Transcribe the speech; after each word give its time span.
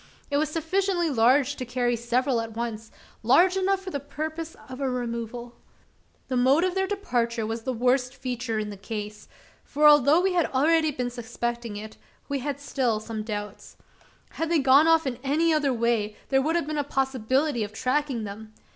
It 0.31 0.37
was 0.37 0.49
sufficiently 0.49 1.11
large 1.11 1.55
to 1.57 1.63
carry 1.63 1.95
several 1.95 2.41
at 2.41 2.55
once 2.55 2.89
large 3.21 3.55
enough 3.55 3.81
for 3.83 3.91
the 3.91 3.99
purpose 3.99 4.55
of 4.67 4.81
a 4.81 4.89
removal. 4.89 5.57
The 6.27 6.35
mode 6.35 6.63
of 6.63 6.73
their 6.73 6.87
departure 6.87 7.45
was 7.45 7.61
the 7.61 7.71
worst 7.71 8.15
feature 8.15 8.57
in 8.57 8.71
the 8.71 8.77
case; 8.77 9.27
for, 9.63 9.87
although 9.87 10.19
we 10.19 10.33
had 10.33 10.47
been 10.47 10.55
already 10.55 11.09
suspecting 11.11 11.77
it, 11.77 11.97
we 12.27 12.39
had 12.39 12.59
still 12.59 12.99
some 12.99 13.21
doubts. 13.21 13.77
Had 14.31 14.49
they 14.49 14.57
gone 14.57 14.87
off 14.87 15.05
in 15.05 15.19
any 15.23 15.53
other 15.53 15.71
way, 15.71 16.15
there 16.29 16.41
would 16.41 16.55
have 16.55 16.65
been 16.65 16.79
a 16.79 16.83
possibility 16.83 17.63
of 17.63 17.71
tracking 17.71 18.23
them. 18.23 18.53